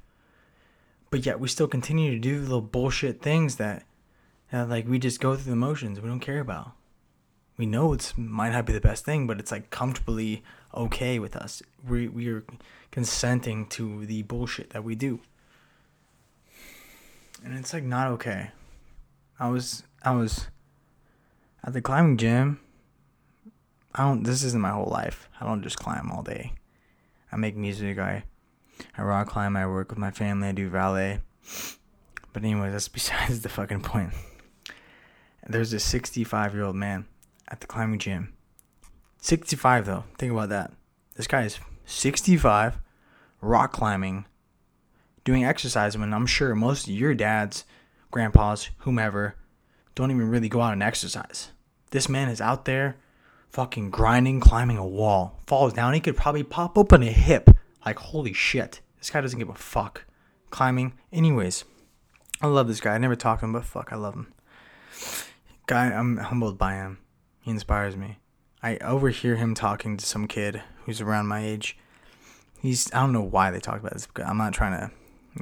But 1.10 1.25
yet 1.25 1.39
we 1.39 1.48
still 1.48 1.68
continue 1.68 2.12
to 2.12 2.20
do 2.20 2.42
little 2.42 2.62
bullshit 2.62 3.22
things 3.22 3.56
that, 3.58 3.84
that 4.51 4.70
like 4.70 4.88
we 4.88 5.00
just 5.00 5.20
go 5.20 5.36
through 5.36 5.51
the 5.51 5.56
motions. 5.56 6.00
We 6.00 6.10
don't 6.10 6.20
care 6.20 6.39
about. 6.39 6.72
We 7.58 7.66
know 7.66 7.94
it's 7.94 8.18
might 8.18 8.51
not 8.51 8.66
be 8.66 8.74
the 8.74 8.82
best 8.82 9.06
thing, 9.06 9.25
but 9.25 9.39
it's 9.39 9.51
like 9.51 9.70
comfortably 9.70 10.44
okay 10.74 11.18
with 11.18 11.36
us. 11.36 11.63
We 11.88 12.08
we 12.08 12.27
are 12.30 12.44
consenting 12.92 13.68
to 13.68 14.06
the 14.06 14.24
bullshit 14.24 14.72
that 14.72 14.84
we 14.84 14.96
do. 14.96 15.20
And 17.44 17.58
it's 17.58 17.74
like 17.74 17.84
not 17.84 18.08
okay. 18.13 18.51
I 19.39 19.50
was 19.50 19.84
I 20.04 20.12
was 20.12 20.48
at 21.64 21.74
the 21.74 21.82
climbing 21.82 22.18
gym 22.18 22.60
I 23.98 24.04
don't. 24.04 24.24
This 24.24 24.44
isn't 24.44 24.62
my 24.62 24.70
whole 24.70 24.92
life. 24.92 25.28
I 25.42 25.46
don't 25.46 25.64
just 25.64 25.78
climb 25.78 26.12
all 26.12 26.22
day. 26.22 26.54
I 27.32 27.36
make 27.36 27.56
music. 27.56 27.98
I 27.98 28.24
I 28.96 29.02
rock 29.02 29.28
climb. 29.28 29.58
I 29.58 29.66
work 29.66 29.90
with 29.90 29.98
my 29.98 30.12
family. 30.12 30.50
I 30.50 30.52
do 30.52 30.70
valet. 30.70 31.22
But 32.32 32.44
anyways, 32.44 32.74
that's 32.74 32.88
besides 32.88 33.42
the 33.42 33.50
fucking 33.50 33.82
point. 33.82 34.12
There's 35.48 35.74
a 35.74 35.80
65 35.80 36.54
year 36.54 36.64
old 36.64 36.76
man 36.76 37.06
at 37.48 37.62
the 37.62 37.68
climbing 37.68 38.00
gym. 38.00 38.34
65 39.22 39.88
though. 39.88 40.04
Think 40.20 40.32
about 40.32 40.50
that. 40.50 40.74
This 41.16 41.26
guy 41.26 41.44
is 41.44 41.60
65, 41.86 42.78
rock 43.42 43.72
climbing, 43.72 44.26
doing 45.24 45.44
exercise 45.44 45.98
when 45.98 46.14
I'm 46.14 46.28
sure 46.28 46.54
most 46.54 46.88
of 46.88 46.94
your 46.94 47.16
dads, 47.16 47.66
grandpas, 48.12 48.70
whomever, 48.80 49.36
don't 49.98 50.12
even 50.12 50.30
really 50.30 50.48
go 50.48 50.62
out 50.62 50.74
and 50.74 50.84
exercise. 50.84 51.50
This 51.89 52.08
man 52.08 52.30
is 52.30 52.39
out 52.39 52.66
there 52.66 52.98
fucking 53.50 53.89
grinding, 53.89 54.39
climbing 54.39 54.77
a 54.77 54.86
wall, 54.86 55.39
falls 55.48 55.74
down. 55.74 55.96
He 55.96 56.00
could 56.00 56.16
probably 56.16 56.44
pop 56.44 56.77
open 56.77 57.01
a 57.01 57.12
hip. 57.12 57.50
Like, 57.84 57.98
holy 57.98 58.32
shit. 58.32 58.82
This 59.00 59.10
guy 59.10 59.22
doesn't 59.22 59.39
give 59.39 59.50
a 59.50 59.56
fuck. 59.56 60.06
Climbing. 60.51 60.94
Anyways, 61.12 61.66
I 62.42 62.48
love 62.48 62.68
this 62.68 62.80
guy. 62.80 62.94
I 62.94 63.00
never 63.00 63.16
talk 63.16 63.39
to 63.39 63.46
him, 63.46 63.54
but 63.54 63.66
fuck, 63.66 63.92
I 63.92 63.96
love 63.96 64.13
him. 64.13 64.32
Guy, 65.66 65.88
I'm 65.88 66.18
humbled 66.18 66.60
by 66.60 66.75
him. 66.75 67.00
He 67.42 67.50
inspires 67.50 67.98
me. 67.98 68.20
I 68.62 68.77
overhear 68.77 69.38
him 69.38 69.56
talking 69.56 69.98
to 69.98 70.06
some 70.06 70.27
kid 70.27 70.62
who's 70.86 71.01
around 71.01 71.27
my 71.27 71.44
age. 71.44 71.75
He's 72.62 72.94
I 72.94 73.00
don't 73.00 73.13
know 73.13 73.24
why 73.24 73.50
they 73.50 73.60
talk 73.60 73.80
about 73.80 73.94
this. 73.94 74.08
I'm 74.24 74.38
not 74.38 74.54
trying 74.54 74.80
to, 74.80 74.92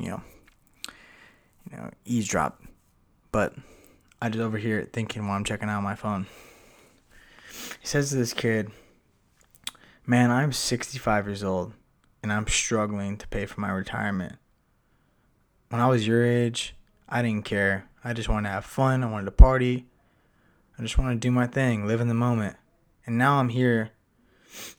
you 0.02 0.10
know, 0.10 0.22
you 1.70 1.78
know, 1.78 1.92
eavesdrop, 2.06 2.62
but 3.32 3.54
I 4.26 4.30
just 4.30 4.42
overhear 4.42 4.80
it 4.80 4.92
thinking 4.92 5.28
while 5.28 5.38
I'm 5.38 5.44
checking 5.44 5.70
out 5.70 5.84
my 5.84 5.94
phone. 5.94 6.26
He 7.80 7.86
says 7.86 8.10
to 8.10 8.16
this 8.16 8.34
kid, 8.34 8.72
Man, 10.04 10.32
I'm 10.32 10.52
65 10.52 11.28
years 11.28 11.44
old 11.44 11.74
and 12.24 12.34
I'm 12.34 12.48
struggling 12.48 13.18
to 13.18 13.28
pay 13.28 13.46
for 13.46 13.62
my 13.62 13.70
retirement. 13.70 14.38
When 15.70 15.80
I 15.80 15.86
was 15.86 16.08
your 16.08 16.26
age, 16.26 16.76
I 17.08 17.22
didn't 17.22 17.46
care. 17.46 17.88
I 18.04 18.14
just 18.14 18.28
wanted 18.28 18.50
to 18.50 18.54
have 18.56 18.66
fun. 18.66 19.04
I 19.04 19.12
wanted 19.12 19.26
to 19.26 19.32
party. 19.32 19.86
I 20.80 20.82
just 20.82 20.98
wanted 20.98 21.14
to 21.14 21.20
do 21.20 21.30
my 21.30 21.46
thing, 21.46 21.86
live 21.86 22.02
in 22.02 22.08
the 22.08 22.16
moment. 22.16 22.58
And 23.06 23.20
now 23.20 23.36
I'm 23.36 23.50
here 23.50 23.92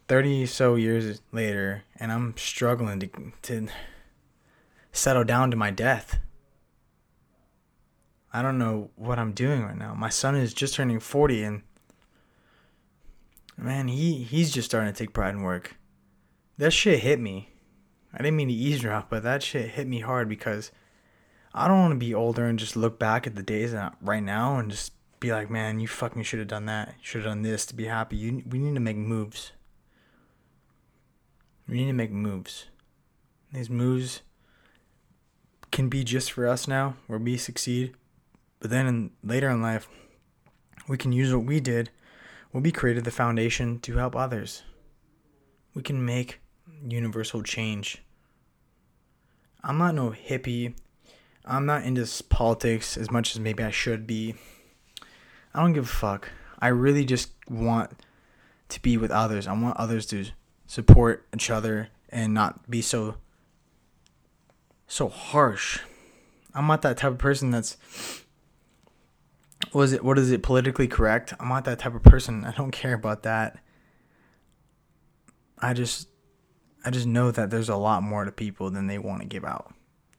30 0.08 0.46
so 0.46 0.74
years 0.74 1.22
later 1.30 1.84
and 2.00 2.10
I'm 2.10 2.36
struggling 2.36 2.98
to 2.98 3.08
to 3.42 3.68
settle 4.90 5.22
down 5.22 5.52
to 5.52 5.56
my 5.56 5.70
death. 5.70 6.18
I 8.36 8.42
don't 8.42 8.58
know 8.58 8.90
what 8.96 9.18
I'm 9.18 9.32
doing 9.32 9.62
right 9.62 9.78
now. 9.78 9.94
My 9.94 10.10
son 10.10 10.36
is 10.36 10.52
just 10.52 10.74
turning 10.74 11.00
40 11.00 11.42
and 11.42 11.62
man, 13.56 13.88
he 13.88 14.24
he's 14.24 14.50
just 14.50 14.68
starting 14.68 14.92
to 14.92 14.98
take 14.98 15.14
pride 15.14 15.34
in 15.34 15.40
work. 15.40 15.78
That 16.58 16.74
shit 16.74 17.00
hit 17.00 17.18
me. 17.18 17.48
I 18.12 18.18
didn't 18.18 18.36
mean 18.36 18.48
to 18.48 18.54
eavesdrop, 18.54 19.08
but 19.08 19.22
that 19.22 19.42
shit 19.42 19.70
hit 19.70 19.86
me 19.86 20.00
hard 20.00 20.28
because 20.28 20.70
I 21.54 21.66
don't 21.66 21.80
want 21.80 21.92
to 21.92 21.98
be 21.98 22.12
older 22.12 22.44
and 22.44 22.58
just 22.58 22.76
look 22.76 22.98
back 22.98 23.26
at 23.26 23.36
the 23.36 23.42
days 23.42 23.74
right 24.02 24.22
now 24.22 24.58
and 24.58 24.70
just 24.70 24.92
be 25.18 25.32
like, 25.32 25.48
man, 25.48 25.80
you 25.80 25.88
fucking 25.88 26.22
should 26.22 26.38
have 26.40 26.48
done 26.48 26.66
that. 26.66 26.88
You 26.88 27.04
should 27.04 27.22
have 27.22 27.30
done 27.30 27.40
this 27.40 27.64
to 27.64 27.74
be 27.74 27.86
happy. 27.86 28.16
You, 28.16 28.42
we 28.46 28.58
need 28.58 28.74
to 28.74 28.80
make 28.80 28.98
moves. 28.98 29.52
We 31.66 31.78
need 31.78 31.86
to 31.86 31.94
make 31.94 32.12
moves. 32.12 32.66
These 33.50 33.70
moves 33.70 34.20
can 35.70 35.88
be 35.88 36.04
just 36.04 36.32
for 36.32 36.46
us 36.46 36.68
now, 36.68 36.96
where 37.06 37.18
we 37.18 37.38
succeed, 37.38 37.94
but 38.60 38.70
then 38.70 38.86
in, 38.86 39.10
later 39.22 39.50
in 39.50 39.62
life, 39.62 39.88
we 40.88 40.96
can 40.96 41.12
use 41.12 41.34
what 41.34 41.44
we 41.44 41.60
did 41.60 41.90
we 42.62 42.72
created 42.72 43.04
the 43.04 43.10
foundation 43.10 43.78
to 43.80 43.96
help 43.96 44.16
others. 44.16 44.62
We 45.74 45.82
can 45.82 46.04
make 46.04 46.40
universal 46.86 47.42
change. 47.42 48.02
I'm 49.62 49.78
not 49.78 49.94
no 49.94 50.10
hippie. 50.10 50.74
I'm 51.44 51.66
not 51.66 51.84
into 51.84 52.06
politics 52.28 52.96
as 52.96 53.10
much 53.10 53.34
as 53.34 53.40
maybe 53.40 53.62
I 53.62 53.70
should 53.70 54.06
be. 54.06 54.34
I 55.54 55.62
don't 55.62 55.72
give 55.72 55.84
a 55.84 55.88
fuck. 55.88 56.30
I 56.58 56.68
really 56.68 57.04
just 57.04 57.32
want 57.48 57.90
to 58.70 58.82
be 58.82 58.96
with 58.96 59.10
others. 59.10 59.46
I 59.46 59.52
want 59.52 59.76
others 59.76 60.06
to 60.06 60.26
support 60.66 61.26
each 61.34 61.50
other 61.50 61.88
and 62.08 62.32
not 62.32 62.70
be 62.70 62.80
so 62.80 63.16
so 64.88 65.08
harsh. 65.08 65.80
I'm 66.54 66.66
not 66.68 66.82
that 66.82 66.96
type 66.96 67.12
of 67.12 67.18
person 67.18 67.50
that's 67.50 67.76
was 69.76 69.92
it 69.92 70.02
what 70.02 70.18
is 70.18 70.30
it 70.30 70.42
politically 70.42 70.88
correct? 70.88 71.34
I'm 71.38 71.48
not 71.48 71.66
that 71.66 71.78
type 71.78 71.94
of 71.94 72.02
person. 72.02 72.44
I 72.44 72.52
don't 72.52 72.70
care 72.70 72.94
about 72.94 73.24
that. 73.24 73.58
I 75.58 75.74
just 75.74 76.08
I 76.84 76.90
just 76.90 77.06
know 77.06 77.30
that 77.30 77.50
there's 77.50 77.68
a 77.68 77.76
lot 77.76 78.02
more 78.02 78.24
to 78.24 78.32
people 78.32 78.70
than 78.70 78.86
they 78.86 78.98
want 78.98 79.20
to 79.20 79.28
give 79.28 79.44
out. 79.44 79.74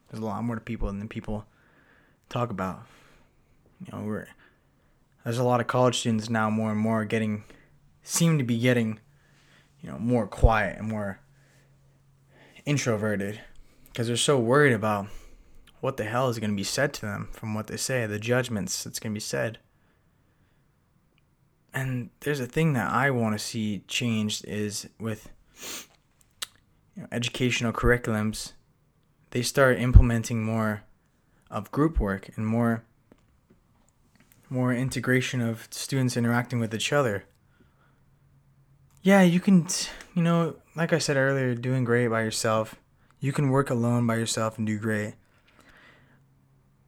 There's 0.09 0.21
a 0.21 0.25
lot 0.25 0.43
more 0.43 0.55
to 0.55 0.61
people 0.61 0.87
than 0.87 1.07
people 1.09 1.45
talk 2.29 2.51
about. 2.51 2.83
You 3.83 3.97
know, 3.97 4.05
we're 4.05 4.27
there's 5.23 5.39
a 5.39 5.43
lot 5.43 5.59
of 5.59 5.65
college 5.65 5.97
students 5.97 6.29
now 6.29 6.51
more 6.51 6.69
and 6.69 6.79
more 6.79 7.03
getting 7.03 7.43
seem 8.03 8.37
to 8.37 8.43
be 8.43 8.59
getting 8.59 8.99
you 9.81 9.89
know 9.89 9.97
more 9.97 10.27
quiet 10.27 10.77
and 10.77 10.87
more 10.87 11.19
introverted 12.63 13.41
because 13.85 14.05
they're 14.05 14.17
so 14.17 14.37
worried 14.37 14.73
about 14.73 15.07
what 15.79 15.97
the 15.97 16.05
hell 16.05 16.29
is 16.29 16.39
going 16.39 16.49
to 16.49 16.55
be 16.55 16.63
said 16.63 16.93
to 16.93 17.01
them 17.01 17.29
from 17.31 17.53
what 17.53 17.67
they 17.67 17.77
say, 17.77 18.05
the 18.05 18.19
judgments 18.19 18.83
that's 18.83 18.99
going 18.99 19.13
to 19.13 19.17
be 19.17 19.19
said. 19.19 19.59
And 21.73 22.09
there's 22.21 22.39
a 22.39 22.47
thing 22.47 22.73
that 22.73 22.91
I 22.91 23.11
want 23.11 23.37
to 23.37 23.43
see 23.43 23.83
changed 23.87 24.45
is 24.45 24.89
with 24.99 25.29
you 26.95 27.03
know, 27.03 27.07
educational 27.11 27.71
curriculums, 27.71 28.53
they 29.31 29.43
start 29.43 29.79
implementing 29.79 30.43
more 30.43 30.83
of 31.51 31.71
group 31.71 31.99
work 31.99 32.29
and 32.35 32.45
more 32.45 32.83
more 34.49 34.73
integration 34.73 35.41
of 35.41 35.67
students 35.71 36.15
interacting 36.15 36.57
with 36.59 36.73
each 36.73 36.93
other. 36.93 37.25
Yeah, 39.01 39.21
you 39.21 39.41
can, 39.41 39.67
you 40.15 40.23
know, 40.23 40.55
like 40.73 40.93
I 40.93 40.99
said 40.99 41.17
earlier, 41.17 41.53
doing 41.53 41.83
great 41.83 42.07
by 42.07 42.23
yourself. 42.23 42.75
You 43.19 43.33
can 43.33 43.49
work 43.49 43.69
alone 43.69 44.07
by 44.07 44.15
yourself 44.15 44.57
and 44.57 44.65
do 44.65 44.79
great 44.79 45.15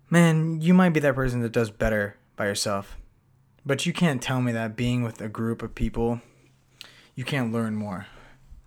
man, 0.10 0.62
you 0.62 0.74
might 0.74 0.90
be 0.90 1.00
that 1.02 1.16
person 1.16 1.42
that 1.42 1.52
does 1.52 1.72
better 1.72 2.18
by 2.36 2.46
yourself. 2.46 2.98
But 3.66 3.86
you 3.86 3.94
can't 3.94 4.22
tell 4.22 4.42
me 4.42 4.52
that 4.52 4.76
being 4.76 5.04
with 5.04 5.22
a 5.22 5.30
group 5.30 5.62
of 5.62 5.76
people, 5.76 6.22
you 7.16 7.24
can't 7.24 7.52
learn 7.52 7.76
more. 7.76 8.08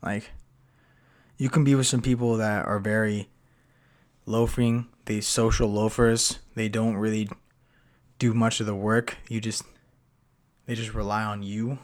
Like, 0.02 0.30
you 1.36 1.48
can 1.48 1.64
be 1.64 1.74
with 1.74 1.86
some 1.86 2.02
people 2.02 2.36
that 2.36 2.66
are 2.66 2.78
very 2.78 3.28
loafing, 4.26 4.88
they 5.06 5.20
social 5.20 5.68
loafers. 5.68 6.38
They 6.54 6.68
don't 6.68 6.96
really 6.96 7.28
do 8.18 8.34
much 8.34 8.60
of 8.60 8.66
the 8.66 8.74
work. 8.74 9.16
You 9.28 9.40
just 9.40 9.64
they 10.66 10.74
just 10.74 10.94
rely 10.94 11.24
on 11.24 11.42
you. 11.42 11.78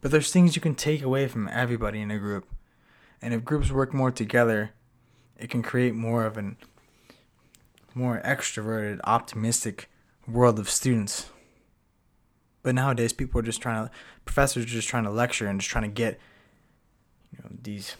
But 0.00 0.10
there's 0.10 0.32
things 0.32 0.56
you 0.56 0.62
can 0.62 0.74
take 0.74 1.02
away 1.02 1.28
from 1.28 1.48
everybody 1.48 2.00
in 2.00 2.10
a 2.10 2.18
group. 2.18 2.46
And 3.20 3.34
if 3.34 3.44
groups 3.44 3.70
work 3.70 3.92
more 3.92 4.10
together, 4.10 4.70
it 5.36 5.50
can 5.50 5.62
create 5.62 5.94
more 5.94 6.24
of 6.24 6.38
an 6.38 6.56
more 7.98 8.22
extroverted, 8.24 9.00
optimistic 9.02 9.90
world 10.26 10.58
of 10.58 10.70
students. 10.70 11.30
But 12.62 12.76
nowadays, 12.76 13.12
people 13.12 13.40
are 13.40 13.44
just 13.44 13.60
trying 13.60 13.86
to, 13.86 13.90
professors 14.24 14.64
are 14.64 14.68
just 14.68 14.88
trying 14.88 15.04
to 15.04 15.10
lecture 15.10 15.46
and 15.48 15.60
just 15.60 15.70
trying 15.70 15.82
to 15.82 15.90
get, 15.90 16.20
you 17.32 17.38
know, 17.42 17.50
these 17.60 17.96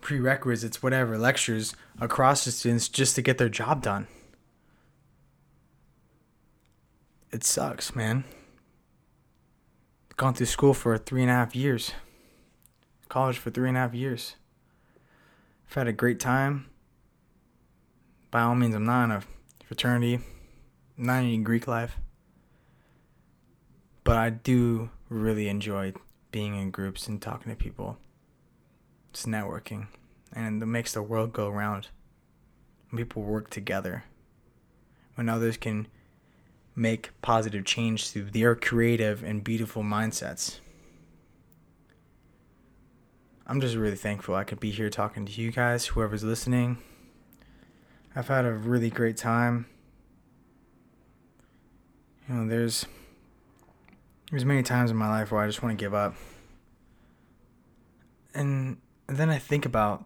prerequisites, 0.00 0.82
whatever, 0.82 1.18
lectures 1.18 1.74
across 2.00 2.44
to 2.44 2.52
students 2.52 2.88
just 2.88 3.14
to 3.16 3.22
get 3.22 3.36
their 3.36 3.50
job 3.50 3.82
done. 3.82 4.06
It 7.30 7.44
sucks, 7.44 7.94
man. 7.94 8.24
Gone 10.16 10.32
through 10.32 10.46
school 10.46 10.72
for 10.72 10.96
three 10.96 11.20
and 11.20 11.30
a 11.30 11.34
half 11.34 11.54
years, 11.54 11.92
college 13.10 13.36
for 13.36 13.50
three 13.50 13.68
and 13.68 13.76
a 13.76 13.80
half 13.80 13.92
years. 13.92 14.36
I've 15.68 15.74
had 15.74 15.88
a 15.88 15.92
great 15.92 16.18
time. 16.18 16.70
By 18.36 18.42
all 18.42 18.54
means, 18.54 18.74
I'm 18.74 18.84
not 18.84 19.04
in 19.04 19.10
a 19.12 19.22
fraternity, 19.64 20.20
not 20.98 21.24
in 21.24 21.42
Greek 21.42 21.66
life. 21.66 21.96
But 24.04 24.18
I 24.18 24.28
do 24.28 24.90
really 25.08 25.48
enjoy 25.48 25.94
being 26.32 26.54
in 26.54 26.70
groups 26.70 27.08
and 27.08 27.22
talking 27.22 27.50
to 27.50 27.56
people. 27.56 27.96
It's 29.08 29.24
networking. 29.24 29.86
And 30.34 30.62
it 30.62 30.66
makes 30.66 30.92
the 30.92 31.00
world 31.00 31.32
go 31.32 31.48
round. 31.48 31.88
When 32.90 33.02
people 33.02 33.22
work 33.22 33.48
together. 33.48 34.04
When 35.14 35.30
others 35.30 35.56
can 35.56 35.88
make 36.74 37.12
positive 37.22 37.64
change 37.64 38.10
through 38.10 38.32
their 38.32 38.54
creative 38.54 39.22
and 39.24 39.42
beautiful 39.42 39.82
mindsets. 39.82 40.58
I'm 43.46 43.62
just 43.62 43.76
really 43.76 43.96
thankful 43.96 44.34
I 44.34 44.44
could 44.44 44.60
be 44.60 44.72
here 44.72 44.90
talking 44.90 45.24
to 45.24 45.40
you 45.40 45.50
guys, 45.50 45.86
whoever's 45.86 46.22
listening. 46.22 46.76
I've 48.16 48.28
had 48.28 48.46
a 48.46 48.52
really 48.52 48.88
great 48.88 49.16
time. 49.18 49.66
You 52.28 52.34
know, 52.34 52.48
there's 52.48 52.86
there's 54.30 54.44
many 54.44 54.62
times 54.62 54.90
in 54.90 54.96
my 54.96 55.08
life 55.08 55.30
where 55.30 55.42
I 55.42 55.46
just 55.46 55.62
want 55.62 55.78
to 55.78 55.84
give 55.84 55.94
up. 55.94 56.14
And 58.34 58.78
then 59.06 59.30
I 59.30 59.38
think 59.38 59.66
about 59.66 60.04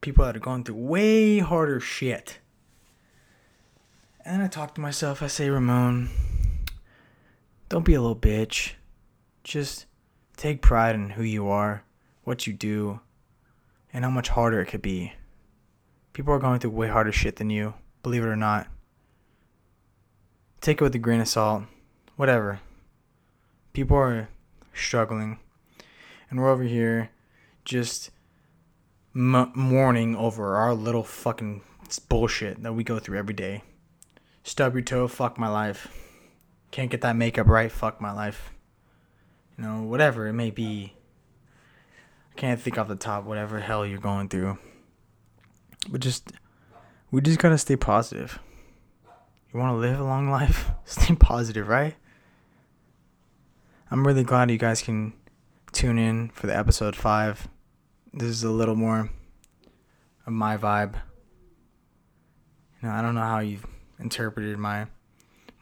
people 0.00 0.24
that 0.24 0.34
are 0.34 0.40
going 0.40 0.64
through 0.64 0.74
way 0.74 1.38
harder 1.38 1.78
shit. 1.78 2.38
And 4.24 4.42
I 4.42 4.48
talk 4.48 4.74
to 4.74 4.80
myself, 4.80 5.22
I 5.22 5.26
say, 5.26 5.50
Ramon, 5.50 6.08
don't 7.68 7.84
be 7.84 7.94
a 7.94 8.00
little 8.00 8.16
bitch. 8.16 8.72
Just 9.44 9.86
take 10.36 10.62
pride 10.62 10.94
in 10.94 11.10
who 11.10 11.22
you 11.22 11.48
are 11.48 11.84
what 12.24 12.46
you 12.46 12.52
do, 12.52 13.00
and 13.92 14.04
how 14.04 14.10
much 14.10 14.30
harder 14.30 14.60
it 14.60 14.66
could 14.66 14.82
be. 14.82 15.12
People 16.14 16.32
are 16.32 16.38
going 16.38 16.60
through 16.60 16.70
way 16.70 16.88
harder 16.88 17.12
shit 17.12 17.36
than 17.36 17.50
you, 17.50 17.74
believe 18.02 18.24
it 18.24 18.28
or 18.28 18.36
not. 18.36 18.68
Take 20.62 20.80
it 20.80 20.84
with 20.84 20.94
a 20.94 20.98
grain 20.98 21.20
of 21.20 21.28
salt. 21.28 21.64
Whatever. 22.16 22.60
People 23.74 23.98
are 23.98 24.30
struggling. 24.72 25.38
And 26.30 26.40
we're 26.40 26.48
over 26.48 26.62
here 26.62 27.10
just 27.66 28.10
m- 29.14 29.52
mourning 29.54 30.16
over 30.16 30.56
our 30.56 30.72
little 30.72 31.04
fucking 31.04 31.60
bullshit 32.08 32.62
that 32.62 32.72
we 32.72 32.84
go 32.84 32.98
through 32.98 33.18
every 33.18 33.34
day. 33.34 33.62
Stub 34.42 34.72
your 34.72 34.82
toe, 34.82 35.06
fuck 35.08 35.36
my 35.36 35.48
life. 35.48 35.88
Can't 36.70 36.90
get 36.90 37.02
that 37.02 37.16
makeup 37.16 37.48
right, 37.48 37.70
fuck 37.70 38.00
my 38.00 38.12
life. 38.12 38.52
You 39.58 39.64
know, 39.64 39.82
whatever 39.82 40.26
it 40.28 40.32
may 40.32 40.50
be 40.50 40.94
I 42.34 42.40
can't 42.40 42.60
think 42.60 42.78
off 42.78 42.88
the 42.88 42.96
top 42.96 43.24
whatever 43.24 43.60
hell 43.60 43.86
you're 43.86 43.98
going 43.98 44.28
through. 44.28 44.58
But 45.88 46.00
just 46.00 46.32
we 47.10 47.20
just 47.20 47.38
gotta 47.38 47.58
stay 47.58 47.76
positive. 47.76 48.38
You 49.52 49.60
wanna 49.60 49.76
live 49.76 50.00
a 50.00 50.04
long 50.04 50.30
life? 50.30 50.70
Stay 50.84 51.14
positive, 51.14 51.68
right? 51.68 51.94
I'm 53.90 54.06
really 54.06 54.24
glad 54.24 54.50
you 54.50 54.58
guys 54.58 54.82
can 54.82 55.12
tune 55.72 55.98
in 55.98 56.30
for 56.30 56.46
the 56.46 56.56
episode 56.56 56.96
five. 56.96 57.48
This 58.12 58.28
is 58.28 58.42
a 58.42 58.50
little 58.50 58.74
more 58.74 59.10
of 60.26 60.32
my 60.32 60.56
vibe. 60.56 60.94
You 62.82 62.88
know, 62.88 62.94
I 62.94 63.02
don't 63.02 63.14
know 63.14 63.20
how 63.22 63.38
you've 63.38 63.66
interpreted 63.98 64.58
my 64.58 64.86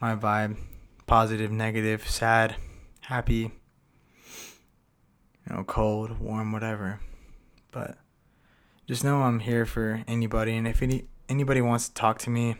my 0.01 0.15
vibe. 0.15 0.57
Positive, 1.05 1.51
negative, 1.51 2.09
sad, 2.09 2.55
happy 3.01 3.51
you 5.47 5.55
know, 5.55 5.63
cold, 5.63 6.19
warm, 6.19 6.51
whatever. 6.51 6.99
But 7.71 7.97
just 8.87 9.03
know 9.03 9.21
I'm 9.21 9.39
here 9.39 9.65
for 9.65 10.03
anybody, 10.07 10.55
and 10.55 10.67
if 10.67 10.81
any 10.81 11.05
anybody 11.29 11.61
wants 11.61 11.87
to 11.87 11.93
talk 11.93 12.19
to 12.19 12.29
me, 12.29 12.55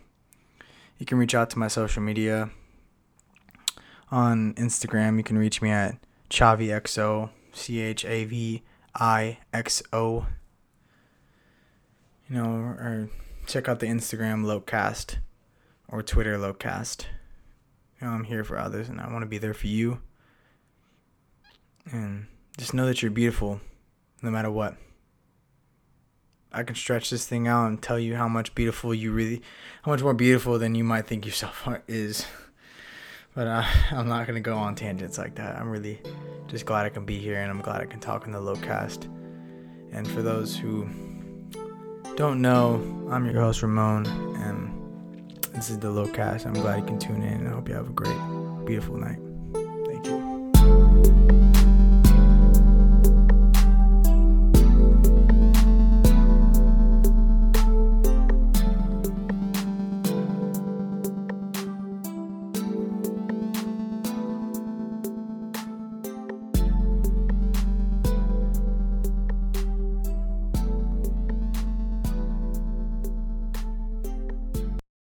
you 0.97 1.05
can 1.05 1.17
reach 1.17 1.35
out 1.35 1.49
to 1.51 1.59
my 1.59 1.67
social 1.67 2.01
media. 2.01 2.49
On 4.11 4.53
Instagram, 4.53 5.17
you 5.17 5.23
can 5.23 5.37
reach 5.37 5.61
me 5.61 5.71
at 5.71 5.97
ChavixO, 6.29 7.29
C 7.51 7.79
H 7.79 8.05
A 8.05 8.25
V 8.25 8.63
I 8.95 9.39
X 9.53 9.83
O. 9.91 10.27
You 12.29 12.35
know, 12.35 12.49
or 12.51 13.09
check 13.47 13.67
out 13.67 13.79
the 13.79 13.87
Instagram 13.87 14.45
Locast 14.45 15.17
or 15.89 16.01
Twitter 16.01 16.37
Locast. 16.37 17.05
You 17.99 18.07
know, 18.07 18.13
I'm 18.13 18.23
here 18.23 18.43
for 18.43 18.57
others, 18.57 18.87
and 18.87 19.01
I 19.01 19.11
want 19.11 19.23
to 19.23 19.29
be 19.29 19.39
there 19.39 19.53
for 19.53 19.67
you. 19.67 19.99
And 21.91 22.27
just 22.57 22.73
know 22.73 22.85
that 22.85 23.01
you're 23.01 23.11
beautiful 23.11 23.59
no 24.21 24.31
matter 24.31 24.49
what. 24.49 24.77
I 26.53 26.63
can 26.63 26.75
stretch 26.75 27.09
this 27.09 27.25
thing 27.25 27.47
out 27.47 27.67
and 27.67 27.81
tell 27.81 27.97
you 27.97 28.15
how 28.15 28.27
much 28.27 28.53
beautiful 28.53 28.93
you 28.93 29.11
really, 29.11 29.41
how 29.81 29.91
much 29.91 30.03
more 30.03 30.13
beautiful 30.13 30.59
than 30.59 30.75
you 30.75 30.83
might 30.83 31.07
think 31.07 31.25
yourself 31.25 31.67
is. 31.87 32.25
But 33.33 33.47
uh, 33.47 33.63
I'm 33.91 34.07
not 34.07 34.27
to 34.27 34.39
go 34.39 34.57
on 34.57 34.75
tangents 34.75 35.17
like 35.17 35.35
that. 35.35 35.57
I'm 35.57 35.69
really 35.69 35.99
just 36.47 36.65
glad 36.65 36.85
I 36.85 36.89
can 36.89 37.05
be 37.05 37.17
here 37.17 37.39
and 37.39 37.49
I'm 37.49 37.61
glad 37.61 37.81
I 37.81 37.85
can 37.85 37.99
talk 37.99 38.25
in 38.25 38.31
the 38.31 38.39
low 38.39 38.55
cast. 38.55 39.05
And 39.91 40.07
for 40.07 40.21
those 40.21 40.55
who 40.55 40.87
don't 42.15 42.41
know, 42.41 43.09
I'm 43.09 43.25
your 43.25 43.41
host, 43.41 43.63
Ramon, 43.63 44.05
and 44.37 44.71
this 45.53 45.69
is 45.69 45.79
the 45.79 45.89
low 45.89 46.07
cast. 46.07 46.45
I'm 46.45 46.53
glad 46.53 46.79
you 46.79 46.85
can 46.85 46.99
tune 46.99 47.23
in 47.23 47.39
and 47.39 47.47
I 47.47 47.51
hope 47.51 47.67
you 47.67 47.75
have 47.75 47.89
a 47.89 47.93
great, 47.93 48.65
beautiful 48.65 48.97
night. 48.97 49.32